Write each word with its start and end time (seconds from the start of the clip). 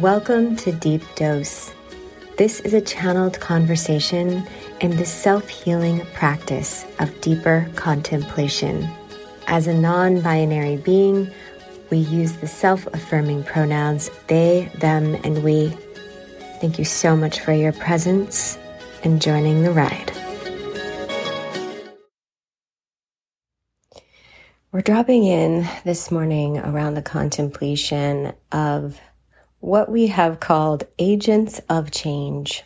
Welcome 0.00 0.54
to 0.58 0.70
Deep 0.70 1.02
Dose. 1.16 1.72
This 2.36 2.60
is 2.60 2.72
a 2.72 2.80
channeled 2.80 3.40
conversation 3.40 4.46
in 4.80 4.96
the 4.96 5.04
self 5.04 5.48
healing 5.48 6.06
practice 6.14 6.86
of 7.00 7.20
deeper 7.20 7.68
contemplation. 7.74 8.88
As 9.48 9.66
a 9.66 9.74
non 9.74 10.20
binary 10.20 10.76
being, 10.76 11.28
we 11.90 11.98
use 11.98 12.36
the 12.36 12.46
self 12.46 12.86
affirming 12.94 13.42
pronouns 13.42 14.08
they, 14.28 14.70
them, 14.78 15.16
and 15.24 15.42
we. 15.42 15.70
Thank 16.60 16.78
you 16.78 16.84
so 16.84 17.16
much 17.16 17.40
for 17.40 17.52
your 17.52 17.72
presence 17.72 18.56
and 19.02 19.20
joining 19.20 19.64
the 19.64 19.72
ride. 19.72 20.12
We're 24.70 24.82
dropping 24.82 25.24
in 25.24 25.68
this 25.84 26.12
morning 26.12 26.58
around 26.58 26.94
the 26.94 27.02
contemplation 27.02 28.32
of 28.52 29.00
what 29.60 29.90
we 29.90 30.06
have 30.08 30.40
called 30.40 30.84
agents 30.98 31.60
of 31.68 31.90
change. 31.90 32.62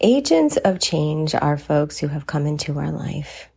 Agents 0.00 0.56
of 0.58 0.80
change 0.80 1.34
are 1.34 1.58
folks 1.58 1.98
who 1.98 2.08
have 2.08 2.26
come 2.26 2.46
into 2.46 2.78
our 2.78 2.90
life 2.90 3.48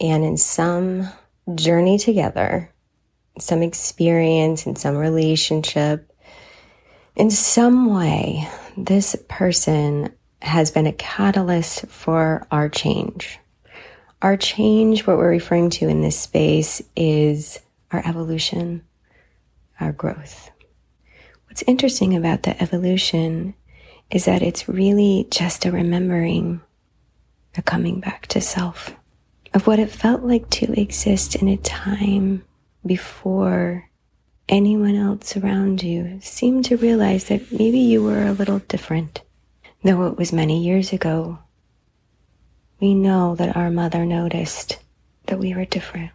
and 0.00 0.24
in 0.24 0.36
some 0.36 1.08
journey 1.54 1.98
together, 1.98 2.72
some 3.38 3.62
experience, 3.62 4.66
in 4.66 4.76
some 4.76 4.96
relationship, 4.96 6.10
in 7.16 7.30
some 7.30 7.92
way, 7.92 8.48
this 8.76 9.16
person 9.28 10.12
has 10.40 10.70
been 10.70 10.86
a 10.86 10.92
catalyst 10.92 11.86
for 11.88 12.46
our 12.50 12.68
change. 12.68 13.38
Our 14.22 14.36
change, 14.36 15.06
what 15.06 15.18
we're 15.18 15.28
referring 15.28 15.70
to 15.70 15.88
in 15.88 16.00
this 16.00 16.18
space, 16.18 16.80
is 16.96 17.60
our 17.90 18.02
evolution, 18.06 18.82
our 19.80 19.92
growth. 19.92 20.50
What's 21.50 21.64
interesting 21.66 22.14
about 22.14 22.44
the 22.44 22.62
evolution 22.62 23.54
is 24.08 24.26
that 24.26 24.40
it's 24.40 24.68
really 24.68 25.26
just 25.32 25.66
a 25.66 25.72
remembering, 25.72 26.60
a 27.56 27.62
coming 27.62 27.98
back 27.98 28.28
to 28.28 28.40
self 28.40 28.94
of 29.52 29.66
what 29.66 29.80
it 29.80 29.90
felt 29.90 30.22
like 30.22 30.48
to 30.50 30.80
exist 30.80 31.34
in 31.34 31.48
a 31.48 31.56
time 31.56 32.44
before 32.86 33.90
anyone 34.48 34.94
else 34.94 35.36
around 35.36 35.82
you 35.82 36.20
seemed 36.22 36.66
to 36.66 36.76
realize 36.76 37.24
that 37.24 37.50
maybe 37.50 37.80
you 37.80 38.04
were 38.04 38.26
a 38.26 38.32
little 38.32 38.60
different. 38.60 39.22
Though 39.82 40.06
it 40.06 40.16
was 40.16 40.32
many 40.32 40.62
years 40.62 40.92
ago, 40.92 41.40
we 42.78 42.94
know 42.94 43.34
that 43.34 43.56
our 43.56 43.72
mother 43.72 44.06
noticed 44.06 44.78
that 45.26 45.40
we 45.40 45.52
were 45.56 45.64
different. 45.64 46.12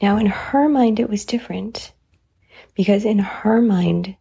Now, 0.00 0.16
in 0.16 0.24
her 0.24 0.66
mind, 0.66 0.98
it 0.98 1.10
was 1.10 1.26
different 1.26 1.92
because 2.74 3.04
in 3.04 3.18
her 3.18 3.60
mind, 3.60 4.16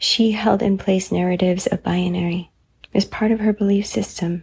she 0.00 0.30
held 0.30 0.62
in 0.62 0.78
place 0.78 1.12
narratives 1.12 1.66
of 1.66 1.82
binary 1.82 2.50
as 2.94 3.04
part 3.04 3.30
of 3.30 3.40
her 3.40 3.52
belief 3.52 3.84
system. 3.84 4.42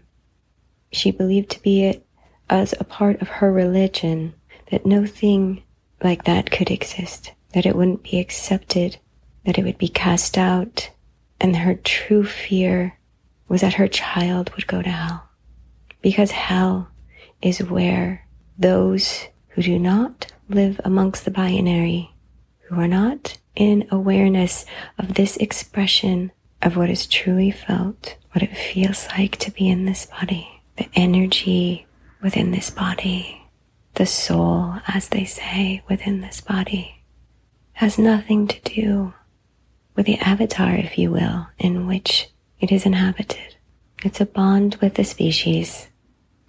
She 0.92 1.10
believed 1.10 1.50
to 1.50 1.62
be 1.64 1.84
it 1.84 2.06
as 2.48 2.76
a 2.80 2.84
part 2.84 3.20
of 3.24 3.28
her 3.28 3.52
religion 3.52 4.36
that 4.72 4.86
no 4.86 5.08
thing 5.08 5.64
like 6.04 6.26
that 6.26 6.52
could 6.52 6.70
exist, 6.70 7.34
that 7.54 7.66
it 7.66 7.76
wouldn't 7.76 8.04
be 8.04 8.20
accepted, 8.20 9.00
that 9.46 9.58
it 9.58 9.64
would 9.64 9.80
be 9.80 9.88
cast 9.88 10.38
out, 10.38 10.92
and 11.42 11.56
her 11.56 11.74
true 11.74 12.24
fear 12.24 13.00
was 13.50 13.62
that 13.62 13.74
her 13.74 13.88
child 13.88 14.52
would 14.56 14.68
go 14.68 14.84
to 14.84 14.90
hell. 14.90 15.28
Because 16.04 16.32
hell 16.32 16.92
is 17.42 17.64
where 17.64 18.28
those 18.60 19.26
who 19.50 19.64
do 19.64 19.80
not 19.80 20.32
live 20.50 20.80
amongst 20.86 21.26
the 21.26 21.32
binary, 21.32 22.14
who 22.68 22.80
are 22.80 22.88
not 22.88 23.40
in 23.58 23.88
awareness 23.90 24.66
of 25.00 25.16
this 25.16 25.36
expression 25.38 26.32
of 26.62 26.78
what 26.78 26.92
is 26.92 27.08
truly 27.08 27.50
felt, 27.50 28.16
what 28.32 28.44
it 28.44 28.56
feels 28.56 29.08
like 29.18 29.36
to 29.38 29.52
be 29.52 29.68
in 29.68 29.86
this 29.86 30.06
body, 30.06 30.62
the 30.78 30.88
energy 30.94 31.88
within 32.22 32.52
this 32.52 32.70
body, 32.70 33.42
the 33.96 34.06
soul, 34.06 34.76
as 34.88 35.10
they 35.10 35.26
say, 35.26 35.82
within 35.90 36.22
this 36.22 36.40
body, 36.40 37.04
has 37.74 37.98
nothing 37.98 38.48
to 38.48 38.60
do 38.62 39.14
with 39.96 40.06
the 40.06 40.20
avatar, 40.20 40.76
if 40.76 40.96
you 40.98 41.10
will, 41.10 41.48
in 41.58 41.88
which 41.88 42.30
it 42.60 42.72
is 42.72 42.86
inhabited. 42.86 43.56
It's 44.04 44.22
a 44.22 44.26
bond 44.28 44.76
with 44.82 44.94
the 44.94 45.04
species, 45.04 45.88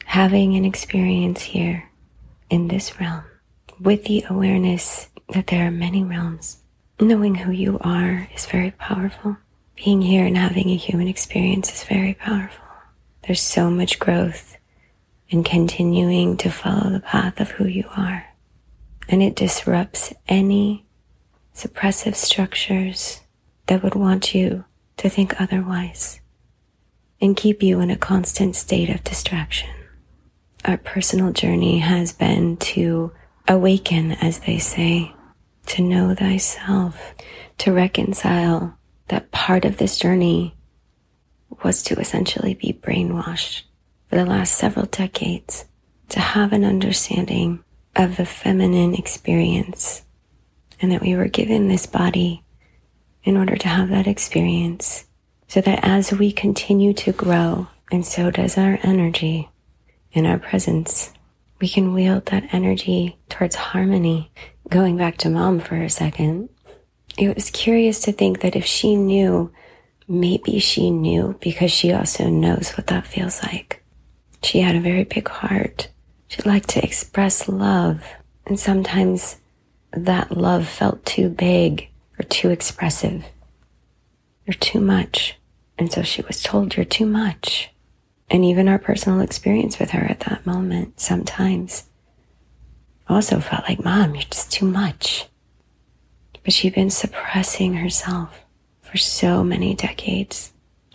having 0.05 0.57
an 0.57 0.67
experience 0.67 1.41
here 1.41 1.91
in 2.51 2.69
this 2.69 3.01
realm, 3.01 3.25
with 3.81 4.05
the 4.05 4.27
awareness 4.29 5.09
that 5.31 5.47
there 5.47 5.67
are 5.67 5.71
many 5.71 6.05
realms 6.05 6.59
knowing 7.01 7.37
who 7.37 7.53
you 7.53 7.79
are 7.81 8.29
is 8.35 8.47
very 8.47 8.73
powerful. 8.73 9.37
Being 9.77 10.03
here 10.03 10.27
and 10.27 10.37
having 10.37 10.71
a 10.71 10.77
human 10.77 11.09
experience 11.09 11.73
is 11.73 11.85
very 11.85 12.15
powerful. 12.15 12.65
There's 13.23 13.41
so 13.41 13.71
much 13.71 13.99
growth 13.99 14.57
in 15.29 15.45
continuing 15.45 16.37
to 16.39 16.51
follow 16.51 16.91
the 16.91 17.01
path 17.01 17.41
of 17.41 17.53
who 17.53 17.67
you 17.67 17.85
are. 17.97 18.27
And 19.09 19.23
it 19.23 19.37
disrupts 19.37 20.13
any 20.27 20.87
suppressive 21.55 22.15
structures 22.15 23.21
that 23.67 23.83
would 23.83 23.95
want 23.95 24.35
you 24.35 24.65
to 24.97 25.09
think 25.09 25.41
otherwise 25.41 26.21
and 27.21 27.37
keep 27.37 27.63
you 27.63 27.81
in 27.81 27.91
a 27.91 27.97
constant 27.97 28.57
state 28.57 28.89
of 28.89 29.05
distraction. 29.05 29.71
Our 30.65 30.77
personal 30.77 31.33
journey 31.33 31.79
has 31.79 32.13
been 32.13 32.57
to 32.59 33.13
awaken, 33.47 34.13
as 34.13 34.41
they 34.41 34.59
say, 34.59 35.15
to 35.69 35.83
know 35.83 36.15
thyself, 36.15 37.15
to 37.59 37.73
reconcile 37.73 38.77
that 39.09 39.31
part 39.31 39.65
of 39.65 39.77
this 39.77 39.99
journey 39.99 40.55
was 41.63 41.83
to 41.83 41.99
essentially 41.99 42.55
be 42.55 42.73
brainwashed 42.73 43.63
for 44.09 44.17
the 44.17 44.27
last 44.27 44.55
several 44.55 44.87
decades, 44.87 45.67
to 46.09 46.21
have 46.21 46.53
an 46.53 46.65
understanding 46.65 47.63
of 47.97 48.17
the 48.17 48.27
feminine 48.27 48.95
experience, 48.95 50.03
and 50.81 50.93
that 50.93 51.03
we 51.03 51.17
were 51.17 51.29
given 51.29 51.69
this 51.69 51.87
body 51.87 52.43
in 53.25 53.37
order 53.37 53.57
to 53.57 53.69
have 53.69 53.89
that 53.89 54.07
experience, 54.07 55.05
so 55.49 55.61
that 55.61 55.81
as 55.83 56.13
we 56.13 56.31
continue 56.31 56.93
to 56.93 57.13
grow, 57.13 57.67
and 57.91 58.07
so 58.07 58.31
does 58.31 58.57
our 58.57 58.79
energy 58.83 59.49
and 60.15 60.27
our 60.27 60.39
presence, 60.39 61.13
we 61.61 61.69
can 61.69 61.93
wield 61.93 62.27
that 62.27 62.55
energy 62.55 63.19
towards 63.29 63.57
harmony 63.57 64.31
going 64.69 64.97
back 64.97 65.17
to 65.19 65.31
mom 65.31 65.61
for 65.61 65.77
a 65.77 65.91
second, 65.91 66.49
it 67.17 67.35
was 67.35 67.51
curious 67.51 68.01
to 68.03 68.13
think 68.13 68.41
that 68.41 68.57
if 68.57 68.65
she 68.65 68.97
knew, 68.97 69.53
maybe 70.07 70.59
she 70.59 70.91
knew 70.91 71.37
because 71.41 71.71
she 71.71 71.93
also 71.93 72.29
knows 72.29 72.73
what 72.73 72.87
that 72.89 73.07
feels 73.07 73.43
like. 73.43 73.83
She 74.43 74.61
had 74.61 74.77
a 74.77 74.81
very 74.81 75.05
big 75.05 75.29
heart. 75.29 75.89
She 76.29 76.43
liked 76.43 76.69
to 76.71 76.85
express 76.85 77.49
love. 77.49 78.03
And 78.47 78.59
sometimes 78.59 79.39
that 79.93 80.37
love 80.37 80.69
felt 80.69 81.05
too 81.05 81.29
big 81.29 81.89
or 82.19 82.25
too 82.25 82.51
expressive 82.51 83.25
or 84.47 84.53
too 84.55 84.81
much. 84.81 85.37
And 85.79 85.93
so 85.93 86.03
she 86.03 86.23
was 86.23 86.43
told, 86.43 86.77
You're 86.77 86.85
too 86.85 87.07
much. 87.07 87.71
And 88.31 88.45
even 88.45 88.69
our 88.69 88.79
personal 88.79 89.21
experience 89.21 89.79
with 89.79 89.91
her 89.91 90.05
at 90.05 90.21
that 90.21 90.47
moment, 90.47 91.01
sometimes 91.01 91.88
also 93.09 93.41
felt 93.41 93.69
like, 93.69 93.83
Mom, 93.83 94.15
you're 94.15 94.25
just 94.25 94.53
too 94.53 94.67
much. 94.67 95.27
But 96.45 96.53
she'd 96.53 96.75
been 96.75 96.91
suppressing 96.91 97.75
herself 97.75 98.45
for 98.83 98.97
so 98.97 99.45
many 99.45 99.75
decades, 99.75 100.53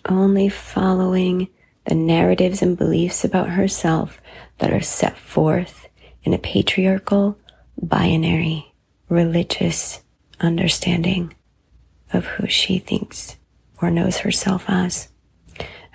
only 0.08 0.48
following 0.48 1.48
the 1.86 1.94
narratives 1.94 2.62
and 2.62 2.76
beliefs 2.76 3.24
about 3.24 3.50
herself 3.50 4.20
that 4.58 4.72
are 4.72 4.80
set 4.80 5.18
forth 5.18 5.88
in 6.22 6.32
a 6.32 6.38
patriarchal, 6.38 7.38
binary, 7.80 8.74
religious 9.08 10.02
understanding 10.40 11.34
of 12.12 12.24
who 12.24 12.46
she 12.46 12.78
thinks 12.78 13.36
or 13.80 13.90
knows 13.90 14.18
herself 14.18 14.64
as. 14.68 15.08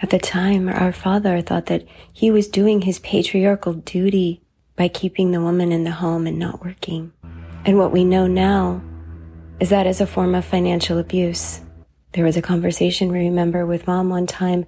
At 0.02 0.12
the 0.12 0.20
time, 0.20 0.70
our 0.70 0.94
father 0.94 1.42
thought 1.42 1.66
that 1.66 1.86
he 2.14 2.32
was 2.32 2.48
doing 2.48 2.82
his 2.82 3.00
patriarchal 3.00 3.74
duty 3.74 4.42
by 4.80 4.88
keeping 4.88 5.32
the 5.32 5.42
woman 5.42 5.74
in 5.74 5.84
the 5.84 5.92
home 5.92 6.26
and 6.26 6.40
not 6.40 6.64
working. 6.64 7.12
And 7.66 7.78
what 7.78 7.92
we 7.92 8.06
know 8.06 8.28
now 8.28 8.82
is 9.60 9.72
that 9.72 9.86
is 9.86 10.00
a 10.00 10.08
form 10.08 10.34
of 10.34 10.46
financial 10.46 10.98
abuse. 10.98 11.60
There 12.14 12.24
was 12.24 12.38
a 12.38 12.42
conversation 12.42 13.12
we 13.12 13.20
remember 13.20 13.66
with 13.66 13.88
mom 13.88 14.10
one 14.10 14.26
time 14.26 14.66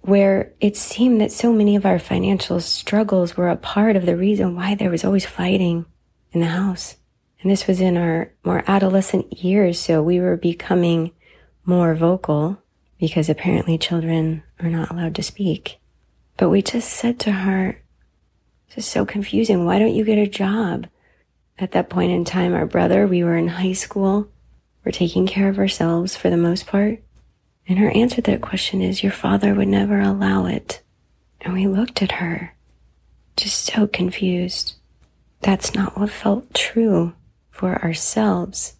where 0.00 0.52
it 0.58 0.76
seemed 0.76 1.20
that 1.20 1.30
so 1.30 1.52
many 1.52 1.76
of 1.76 1.86
our 1.86 2.00
financial 2.00 2.58
struggles 2.58 3.36
were 3.36 3.48
a 3.48 3.54
part 3.54 3.94
of 3.94 4.06
the 4.06 4.16
reason 4.16 4.56
why 4.56 4.74
there 4.74 4.90
was 4.90 5.04
always 5.04 5.24
fighting 5.24 5.86
in 6.32 6.40
the 6.40 6.46
house. 6.46 6.96
And 7.40 7.48
this 7.48 7.68
was 7.68 7.80
in 7.80 7.96
our 7.96 8.32
more 8.42 8.64
adolescent 8.66 9.32
years, 9.44 9.78
so 9.78 10.02
we 10.02 10.18
were 10.18 10.36
becoming 10.36 11.12
more 11.64 11.94
vocal 11.94 12.58
because 12.98 13.28
apparently 13.28 13.78
children 13.78 14.42
are 14.58 14.68
not 14.68 14.90
allowed 14.90 15.14
to 15.14 15.22
speak. 15.22 15.78
But 16.36 16.48
we 16.48 16.60
just 16.60 16.90
said 16.90 17.20
to 17.20 17.30
her, 17.30 17.82
this 18.68 18.84
is 18.84 18.86
so 18.86 19.04
confusing. 19.04 19.64
Why 19.64 19.78
don't 19.78 19.94
you 19.94 20.04
get 20.04 20.18
a 20.18 20.26
job? 20.26 20.86
At 21.58 21.72
that 21.72 21.88
point 21.88 22.12
in 22.12 22.24
time, 22.24 22.54
our 22.54 22.66
brother, 22.66 23.06
we 23.06 23.24
were 23.24 23.36
in 23.36 23.48
high 23.48 23.72
school. 23.72 24.28
We're 24.84 24.92
taking 24.92 25.26
care 25.26 25.48
of 25.48 25.58
ourselves 25.58 26.16
for 26.16 26.30
the 26.30 26.36
most 26.36 26.66
part. 26.66 27.02
And 27.68 27.78
her 27.78 27.90
answer 27.90 28.16
to 28.16 28.30
that 28.30 28.42
question 28.42 28.82
is, 28.82 29.02
Your 29.02 29.12
father 29.12 29.54
would 29.54 29.68
never 29.68 30.00
allow 30.00 30.46
it. 30.46 30.82
And 31.40 31.54
we 31.54 31.66
looked 31.66 32.02
at 32.02 32.12
her, 32.12 32.54
just 33.36 33.64
so 33.64 33.86
confused. 33.86 34.74
That's 35.40 35.74
not 35.74 35.98
what 35.98 36.10
felt 36.10 36.54
true 36.54 37.14
for 37.50 37.82
ourselves. 37.82 38.74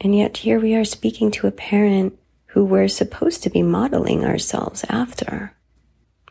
And 0.00 0.14
yet 0.14 0.38
here 0.38 0.60
we 0.60 0.74
are 0.74 0.84
speaking 0.84 1.30
to 1.32 1.46
a 1.46 1.52
parent 1.52 2.18
who 2.46 2.64
we're 2.64 2.88
supposed 2.88 3.42
to 3.42 3.50
be 3.50 3.62
modeling 3.62 4.24
ourselves 4.24 4.84
after. 4.88 5.54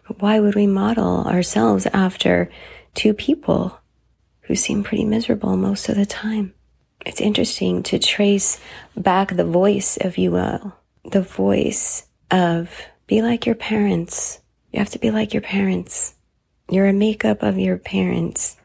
But 0.08 0.22
Why 0.22 0.40
would 0.40 0.56
we 0.56 0.68
model 0.68 1.26
ourselves 1.26 1.86
after 1.88 2.50
two 3.00 3.14
people 3.14 3.80
who 4.42 4.56
seem 4.56 4.84
pretty 4.84 5.06
miserable 5.06 5.56
most 5.56 5.88
of 5.88 5.96
the 5.96 6.06
time? 6.06 6.54
It's 7.06 7.22
interesting 7.22 7.82
to 7.84 7.98
trace 7.98 8.60
back 8.98 9.38
the 9.38 9.46
voice, 9.46 9.96
if 9.96 10.18
you 10.18 10.32
the 11.10 11.22
voice 11.22 12.08
of 12.30 12.70
be 13.08 13.22
like 13.22 13.46
your 13.46 13.56
parents. 13.56 14.42
You 14.74 14.80
have 14.80 14.90
to 14.90 15.00
be 15.00 15.12
like 15.12 15.34
your 15.34 15.42
parents. 15.42 16.16
You're 16.70 16.88
a 16.88 16.94
makeup 16.94 17.42
of 17.42 17.58
your 17.58 17.78
parents. 17.78 18.58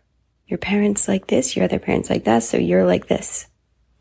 Your 0.48 0.58
parents 0.58 1.06
like 1.06 1.28
this, 1.28 1.54
your 1.54 1.64
other 1.64 1.78
parents 1.78 2.10
like 2.10 2.24
that, 2.24 2.42
so 2.42 2.56
you're 2.56 2.84
like 2.84 3.06
this. 3.06 3.46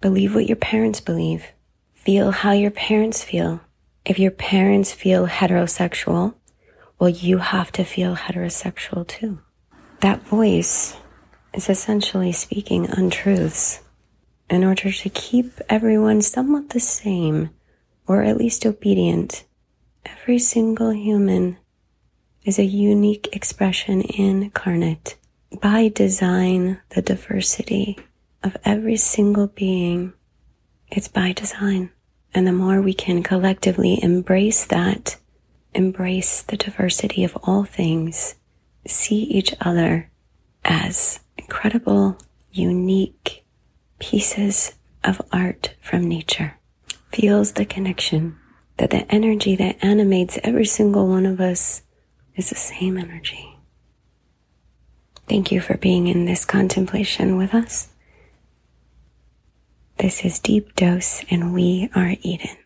Believe 0.02 0.34
what 0.34 0.48
your 0.48 0.58
parents 0.58 1.00
believe. 1.00 1.46
Feel 1.94 2.32
how 2.32 2.54
your 2.54 2.72
parents 2.72 3.24
feel. 3.24 3.62
If 4.04 4.18
your 4.18 4.32
parents 4.32 4.92
feel 4.94 5.28
heterosexual, 5.28 6.34
well, 6.98 7.10
you 7.10 7.38
have 7.38 7.72
to 7.74 7.84
feel 7.84 8.16
heterosexual 8.16 9.08
too. 9.08 9.40
That 10.04 10.24
voice 10.24 10.98
is 11.54 11.70
essentially 11.70 12.34
speaking 12.34 12.90
untruths 12.90 13.80
in 14.50 14.66
order 14.66 14.92
to 14.92 15.10
keep 15.10 15.62
everyone 15.70 16.22
somewhat 16.22 16.72
the 16.72 16.82
same 16.82 17.52
or 18.06 18.22
at 18.22 18.36
least 18.36 18.66
obedient. 18.66 19.46
Every 20.06 20.40
single 20.40 20.92
human 20.92 21.56
is 22.44 22.60
a 22.60 22.66
unique 22.66 23.34
expression 23.34 24.02
incarnate. 24.02 25.16
By 25.62 25.88
design, 25.88 26.82
the 26.90 27.02
diversity 27.02 27.98
of 28.44 28.58
every 28.66 28.98
single 28.98 29.48
being. 29.48 30.12
It's 30.90 31.08
by 31.08 31.32
design. 31.32 31.92
And 32.34 32.46
the 32.46 32.52
more 32.52 32.82
we 32.82 32.94
can 32.94 33.24
collectively 33.24 34.04
embrace 34.04 34.66
that, 34.66 35.16
embrace 35.74 36.42
the 36.42 36.58
diversity 36.58 37.24
of 37.24 37.38
all 37.44 37.64
things, 37.64 38.36
see 38.86 39.24
each 39.24 39.54
other 39.62 40.10
as 40.64 41.20
incredible, 41.38 42.18
unique 42.52 43.44
pieces 44.00 44.74
of 45.04 45.22
art 45.32 45.74
from 45.82 46.08
nature, 46.08 46.58
feels 47.12 47.54
the 47.54 47.66
connection 47.66 48.38
that 48.78 48.90
the 48.90 49.10
energy 49.14 49.56
that 49.56 49.84
animates 49.84 50.40
every 50.44 50.66
single 50.66 51.08
one 51.08 51.26
of 51.26 51.40
us 51.40 51.84
is 52.36 52.50
the 52.50 52.56
same 52.56 52.98
energy. 52.98 53.58
Thank 55.28 55.52
you 55.52 55.62
for 55.62 55.78
being 55.78 56.08
in 56.08 56.26
this 56.26 56.44
contemplation 56.44 57.38
with 57.38 57.54
us. 57.54 57.90
This 59.98 60.26
is 60.26 60.40
Deep 60.40 60.76
Dose, 60.76 61.24
and 61.30 61.54
we 61.54 61.90
are 61.96 62.16
Eden. 62.22 62.58